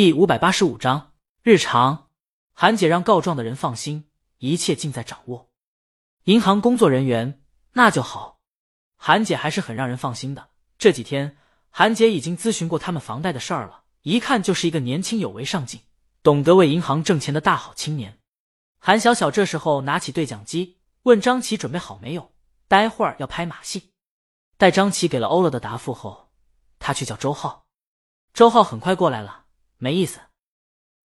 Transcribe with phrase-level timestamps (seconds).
[0.00, 2.06] 第五百八十五章日常。
[2.52, 5.50] 韩姐让告状的人放心，一切尽在掌握。
[6.22, 8.38] 银行工作人员那就好，
[8.94, 10.50] 韩姐还是很让人放心的。
[10.78, 11.36] 这几天，
[11.68, 15.80] 韩姐已经咨询过他们房贷的事儿了，一看就是一个年轻有为、上进、
[16.22, 18.20] 懂得为银行挣钱的大好青年。
[18.78, 22.30] 韩小小这时候拿起对讲机，问张琪准备好没有，
[22.68, 23.90] 待会儿要拍马戏。
[24.56, 26.30] 待张琪给了欧了的答复后，
[26.78, 27.66] 他去叫周浩。
[28.32, 29.46] 周浩很快过来了。
[29.78, 30.20] 没意思，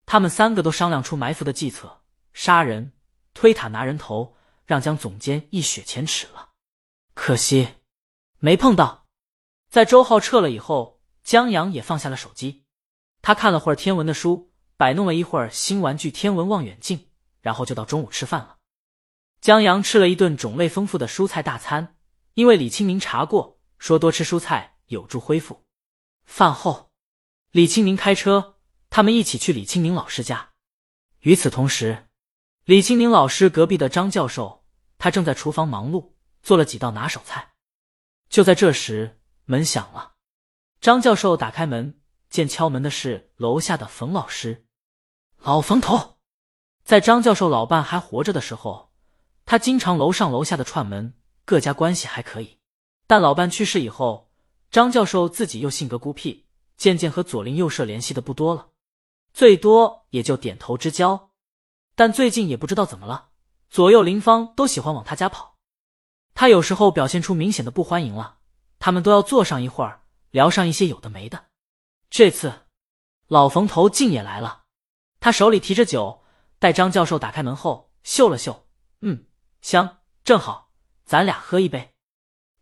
[0.04, 2.92] 他们三个都商量出埋伏的计策，杀人、
[3.32, 6.50] 推塔拿人头，让江总监一雪前耻了。
[7.14, 7.76] 可惜
[8.40, 9.06] 没碰到。
[9.70, 12.64] 在周浩撤了以后，江阳也放下了手机，
[13.22, 17.08] 他看了会儿天文的书，摆弄了一会儿新玩具天文望远镜，
[17.40, 18.58] 然后就到中午吃饭了。
[19.40, 21.96] 江阳吃了一顿种类丰富的蔬菜大餐，
[22.34, 25.62] 因为李清明查过，说多吃蔬菜有助恢复。
[26.24, 26.90] 饭后，
[27.52, 28.53] 李清明开车。
[28.96, 30.50] 他们一起去李清明老师家。
[31.22, 32.06] 与此同时，
[32.64, 34.64] 李清明老师隔壁的张教授，
[34.98, 36.12] 他正在厨房忙碌，
[36.44, 37.54] 做了几道拿手菜。
[38.28, 40.12] 就在这时，门响了。
[40.80, 41.98] 张教授打开门，
[42.30, 44.64] 见敲门的是楼下的冯老师。
[45.38, 46.18] 老冯头，
[46.84, 48.92] 在张教授老伴还活着的时候，
[49.44, 52.60] 他经常楼上楼下的串门，各家关系还可以。
[53.08, 54.30] 但老伴去世以后，
[54.70, 56.46] 张教授自己又性格孤僻，
[56.76, 58.68] 渐渐和左邻右舍联系的不多了。
[59.34, 61.32] 最多也就点头之交，
[61.96, 63.30] 但最近也不知道怎么了，
[63.68, 65.56] 左右邻方都喜欢往他家跑。
[66.34, 68.38] 他有时候表现出明显的不欢迎了，
[68.78, 71.46] 他们都要坐上一会儿，聊上一些有的没的。
[72.10, 72.66] 这次
[73.26, 74.62] 老冯头竟也来了，
[75.18, 76.22] 他手里提着酒，
[76.60, 78.68] 待张教授打开门后，嗅了嗅，
[79.00, 79.26] 嗯，
[79.60, 80.70] 香，正好，
[81.04, 81.92] 咱俩喝一杯。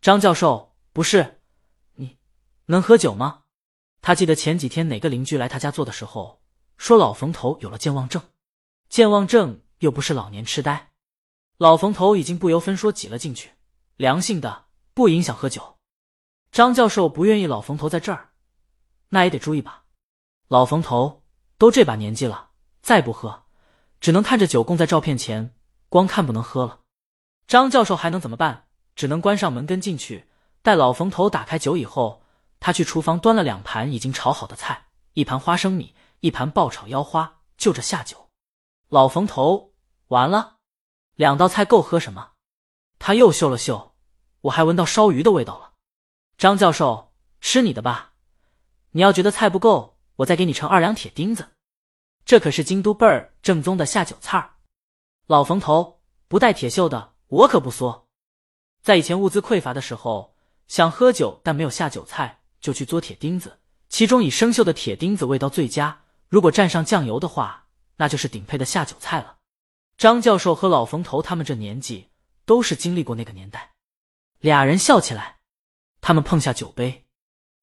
[0.01, 1.43] 张教授，不是
[1.97, 2.19] 你
[2.65, 3.43] 能喝酒吗？
[4.01, 6.42] 他记得前几天哪个邻居来他家坐的时候。
[6.77, 8.23] 说老冯头有了健忘症，
[8.89, 10.91] 健忘症又不是老年痴呆，
[11.57, 13.51] 老冯头已经不由分说挤了进去，
[13.97, 15.79] 良性的不影响喝酒。
[16.51, 18.31] 张教授不愿意老冯头在这儿，
[19.09, 19.85] 那也得注意吧。
[20.49, 21.23] 老冯头
[21.57, 22.51] 都这把年纪了，
[22.83, 23.45] 再不喝，
[24.01, 25.55] 只能看着酒供在照片前，
[25.89, 26.81] 光看不能喝了。
[27.47, 28.67] 张教授还能怎么办？
[28.95, 30.29] 只能关上门跟进去。
[30.61, 32.23] 待老冯头打开酒以后，
[32.61, 35.95] 他去厨房端了两盘已经炒好的菜，一盘花生米。
[36.23, 38.31] 一盘爆炒腰花，就着下酒。
[38.89, 39.73] 老冯头
[40.07, 40.59] 完了，
[41.17, 42.35] 两道菜够喝什么？
[43.01, 43.97] 他又嗅了嗅，
[44.43, 45.73] 我还闻到烧鱼的味道了。
[46.39, 48.13] 张教授，吃你的吧。
[48.93, 51.55] 你要觉得菜不够，我再给你盛二两铁钉子。
[52.25, 54.55] 这可是京都倍儿正宗的下酒菜儿。
[55.27, 58.07] 老冯头不带铁锈的，我可不缩。
[58.81, 60.37] 在以前物资匮乏的时候，
[60.69, 63.59] 想喝酒但没有下酒菜，就去嘬铁钉子，
[63.89, 66.02] 其中以生锈的铁钉子味道最佳。
[66.33, 67.67] 如果蘸上酱油的话，
[67.97, 69.37] 那就是顶配的下酒菜了。
[69.99, 72.09] 张教授和老冯头他们这年纪
[72.47, 73.75] 都是经历过那个年代。
[74.39, 75.41] 俩人笑起来，
[76.01, 77.05] 他们碰下酒杯，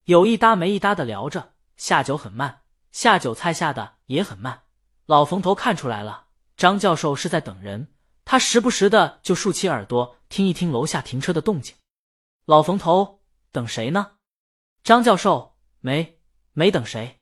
[0.03, 1.55] 有一搭没一搭的聊着。
[1.77, 4.61] 下酒很慢，下酒菜下的也很慢。
[5.07, 7.91] 老冯头看出来了，张教授是在等人，
[8.23, 11.75] 他时不时的就竖起耳朵听一听楼下停车的动静。
[12.45, 14.11] 老冯头等谁呢？
[14.83, 16.19] 张教授没
[16.53, 17.18] 没等谁。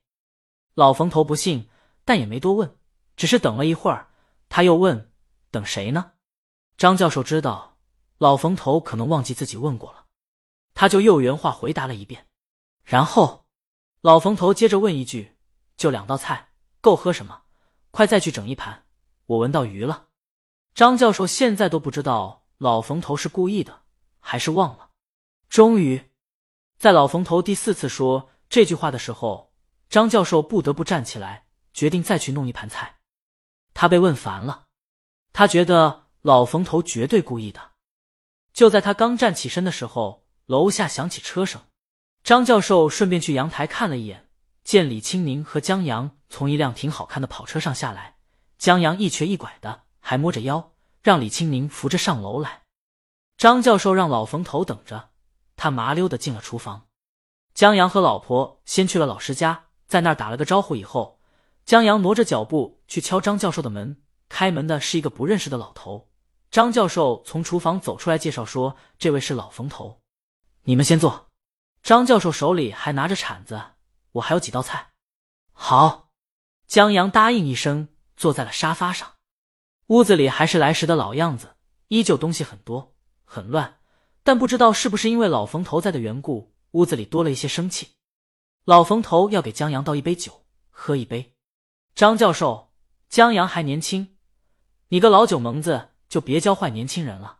[0.77, 1.67] 老冯头不信，
[2.05, 2.77] 但也没多问，
[3.15, 4.09] 只是等了一会儿。
[4.47, 5.11] 他又问
[5.49, 6.11] ：“等谁呢？”
[6.77, 7.79] 张教授知道
[8.19, 10.05] 老冯头可能忘记自己问过了，
[10.75, 12.27] 他就又原话回答了一遍。
[12.83, 13.47] 然后
[14.01, 15.35] 老冯头接着问一句
[15.75, 16.49] ：“就两道菜，
[16.79, 17.41] 够喝什么？
[17.89, 18.83] 快再去整一盘，
[19.25, 20.09] 我闻到鱼了。”
[20.75, 23.81] 张教授现在都不知道老冯头是故意的
[24.19, 24.91] 还是忘了。
[25.49, 26.11] 终于，
[26.77, 29.46] 在老冯头第四次说这句话的时候。
[29.89, 32.97] 张教授不得不站起来，决定再去弄一盘菜。
[33.73, 34.65] 他被问烦了，
[35.31, 37.71] 他觉得老冯头绝对故意的。
[38.53, 41.61] 就在他刚站起身的时候，楼下响起车声。
[42.23, 44.29] 张教授顺便去阳台看了一眼，
[44.63, 48.17] 见李清宁和江阳从一辆挺好看的跑车上下来。
[48.57, 52.63] 江阳一瘸一拐的，还摸着腰，让李清宁扶着上楼来。
[53.37, 55.11] 张教授让老冯头等着，
[55.55, 56.87] 他麻溜的进了厨房。
[57.53, 59.66] 江阳和老婆先去了老师家。
[59.87, 61.19] 在那儿打了个招呼以后，
[61.65, 64.01] 江阳挪着脚步去敲张教授的门。
[64.29, 66.09] 开门的是一个不认识的老头。
[66.51, 70.01] 张教授从厨房走出来，介绍说：“这位是老冯头，
[70.63, 71.29] 你们先坐。”
[71.81, 73.61] 张教授手里还拿着铲子，
[74.13, 74.89] 我还有几道菜。
[75.53, 76.09] 好，
[76.67, 77.87] 江阳答应一声，
[78.17, 79.13] 坐在了沙发上。
[79.87, 81.55] 屋子里还是来时的老样子，
[81.87, 82.93] 依旧东西很多，
[83.23, 83.79] 很乱。
[84.23, 87.91] 但不知道是不是因为老冯头在的缘故，屋子里多了一些生气。
[88.67, 91.33] 老冯头要给江阳倒一杯酒，喝一杯。
[91.95, 92.73] 张教授，
[93.07, 94.17] 江阳还年轻，
[94.89, 97.39] 你个老酒蒙子就别教坏年轻人了。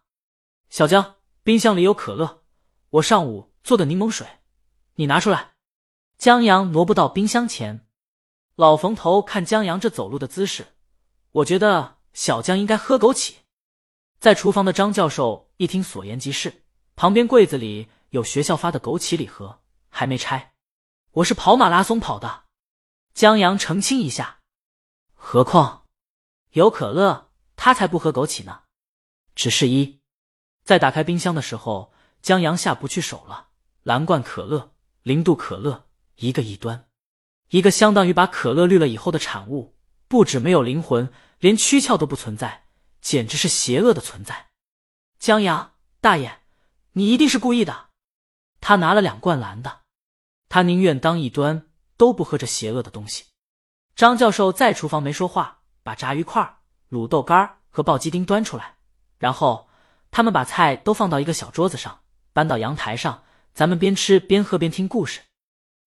[0.70, 2.44] 小江，冰箱里有可乐，
[2.92, 4.26] 我上午做的柠檬水，
[4.96, 5.56] 你拿出来。
[6.18, 7.86] 江阳挪步到冰箱前，
[8.56, 10.78] 老冯头看江阳这走路的姿势，
[11.34, 13.34] 我觉得小江应该喝枸杞。
[14.22, 16.64] 在厨房的张教授一听，所言极是。
[16.96, 19.60] 旁边柜子里有学校发的枸杞礼盒，
[19.90, 20.54] 还没拆。
[21.18, 22.44] 我是跑马拉松跑的。
[23.16, 24.40] 江阳澄清一下。
[25.16, 25.86] 何况
[26.52, 28.64] 有可乐，他才不喝枸杞呢。
[29.34, 30.00] 只是一，
[30.64, 31.92] 在打开冰箱的时候，
[32.22, 33.48] 江阳下不去手了。
[33.82, 35.88] 蓝罐可乐、零度可乐，
[36.18, 36.88] 一个一端，
[37.50, 39.76] 一个相当于把可乐滤了以后的产物，
[40.08, 42.66] 不止没有灵魂，连躯壳都不存在。
[43.02, 44.50] 简直是邪恶的存在，
[45.18, 46.42] 江阳大爷，
[46.92, 47.90] 你一定是故意的。
[48.60, 49.82] 他拿了两罐蓝的，
[50.50, 51.68] 他宁愿当一端，
[51.98, 53.26] 都不喝这邪恶的东西。
[53.96, 56.60] 张教授在厨房没说话，把炸鱼块、
[56.90, 58.76] 卤豆干和爆鸡丁端出来，
[59.18, 59.68] 然后
[60.12, 62.00] 他们把菜都放到一个小桌子上，
[62.32, 63.24] 搬到阳台上，
[63.54, 65.22] 咱们边吃边喝边听故事。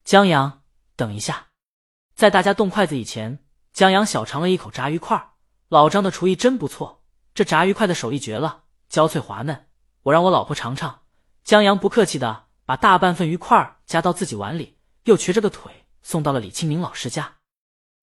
[0.03, 0.63] 江阳，
[0.95, 1.47] 等一下，
[2.15, 5.31] 在大家动筷子以前，江阳小尝了一口炸鱼块，
[5.67, 7.03] 老张的厨艺真不错。
[7.35, 9.67] 这炸鱼块的手艺绝了，焦脆滑嫩。
[10.03, 11.01] 我让我老婆尝尝。
[11.43, 17.37] 江阳不客气的把大半份鱼块夹到自己碗里，又瘸着个腿送到了李清明老师家。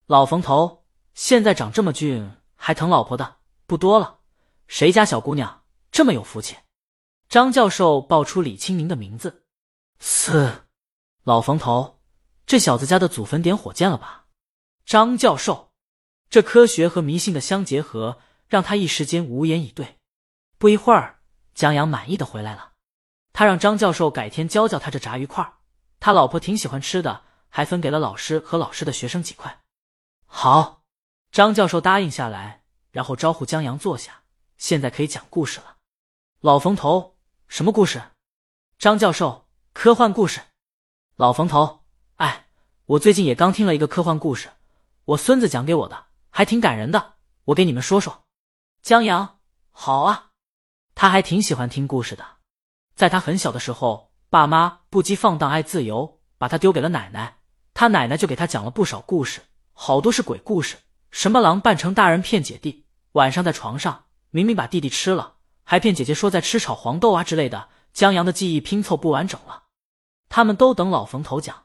[0.07, 0.85] 老冯头
[1.15, 3.37] 现在长这么俊，还疼老婆的
[3.67, 4.19] 不多了。
[4.67, 5.63] 谁家小姑娘
[5.93, 6.57] 这么有福气？
[7.29, 9.45] 张教授报出李清明的名字。
[10.01, 10.65] 嘶，
[11.23, 12.01] 老冯头，
[12.45, 14.27] 这小子家的祖坟点火箭了吧？
[14.85, 15.71] 张教授，
[16.29, 18.19] 这科学和迷信的相结合。
[18.49, 19.99] 让他一时间无言以对。
[20.57, 21.19] 不一会儿，
[21.53, 22.75] 江阳满意的回来了。
[23.33, 25.53] 他让张教授改天教教他这炸鱼块，
[25.99, 29.63] 他老婆挺喜欢吃的，还分给了老师和老师的学生几块。
[30.27, 30.83] 好，
[31.31, 34.23] 张教授答应下来，然后招呼江阳坐下。
[34.57, 35.77] 现在可以讲故事了。
[36.41, 37.17] 老冯头，
[37.49, 38.03] 什么故事？
[38.79, 40.41] 张教授，科幻故事。
[41.17, 41.85] 老冯头，
[42.17, 42.49] 哎，
[42.87, 44.51] 我最近也刚听了一个科幻故事，
[45.05, 47.15] 我孙子讲给我的，还挺感人的，
[47.45, 48.25] 我给你们说说。
[48.83, 49.41] 江阳，
[49.71, 50.31] 好啊，
[50.95, 52.37] 他还挺喜欢听故事的。
[52.95, 57.39] 在他很小的时候，爸妈不羁放荡爱自由，把他丢给了奶奶。
[57.73, 59.41] 他奶奶就给他讲了不少故事，
[59.73, 60.77] 好多是鬼故事，
[61.11, 67.71] 什么狼扮成大人骗姐弟，晚上在床上明明把弟弟吃了，还骗姐姐说在吃炒黄豆啊之类的。
[67.95, 69.63] 江阳的记忆拼凑不完整了，
[70.29, 71.65] 他们都等老冯头讲。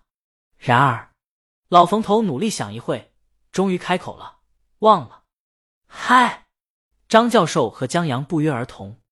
[0.58, 1.12] 然而，
[1.68, 3.12] 老冯头努力想一会，
[3.52, 4.38] 终于开口了
[4.80, 5.24] ：“忘了。”
[5.86, 6.46] 嗨。
[7.10, 8.98] 张教授和江阳不约而同。